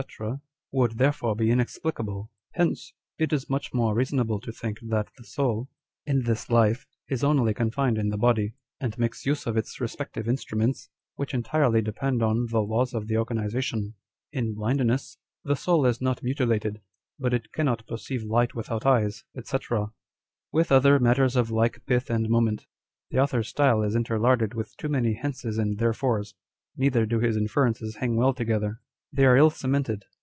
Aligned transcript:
would 0.71 0.97
therefore 0.97 1.35
be 1.35 1.51
inexplicable. 1.51 2.31
1 2.55 2.55
Page 2.57 2.57
56. 2.57 2.57
On 2.57 2.65
Dr. 2.65 2.73
Spurzheims 2.73 2.77
Theory. 2.79 2.85
195 2.89 2.89
Hence, 2.89 2.93
it 3.19 3.33
is 3.35 3.49
much 3.71 3.73
more 3.73 3.93
reasonable 3.95 4.39
to 4.39 4.51
think 4.51 4.79
that 4.81 5.07
the 5.15 5.23
soul, 5.23 5.69
in 6.07 6.23
this 6.23 6.49
life, 6.49 6.87
is 7.07 7.23
only 7.23 7.53
confined 7.53 7.97
in 7.99 8.09
the 8.09 8.17
body, 8.17 8.55
and 8.79 8.97
makes 8.97 9.27
use 9.27 9.45
of 9.45 9.55
its 9.57 9.79
respective 9.79 10.27
instruments, 10.27 10.89
which 11.17 11.35
entirely 11.35 11.83
depend 11.83 12.23
on 12.23 12.47
the 12.49 12.61
laws 12.63 12.95
of 12.95 13.05
the 13.05 13.15
organization. 13.15 13.93
In 14.31 14.55
blindness, 14.55 15.19
the 15.43 15.55
soul 15.55 15.85
is 15.85 16.01
not 16.01 16.23
mutilated, 16.23 16.81
but 17.19 17.31
it 17.35 17.51
cannot 17.51 17.85
perceive 17.85 18.23
light 18.23 18.55
without 18.55 18.87
eyes, 18.87 19.23
&c." 19.43 19.57
with 20.51 20.71
other 20.71 20.97
matters 20.97 21.35
of 21.35 21.51
like 21.51 21.85
pith 21.85 22.09
and 22.09 22.27
moment. 22.27 22.65
The 23.11 23.19
author's 23.19 23.49
style 23.49 23.83
is 23.83 23.95
interlarded 23.95 24.55
with 24.55 24.75
too 24.77 24.89
many 24.89 25.13
hences 25.23 25.59
and 25.59 25.77
there/ores; 25.77 26.33
neither 26.75 27.05
do 27.05 27.19
his 27.19 27.37
inferences 27.37 27.97
hang 27.97 28.15
well 28.15 28.33
together. 28.33 28.81
They 29.13 29.25
arc 29.25 29.39
ill 29.39 29.49
cemented. 29.49 30.05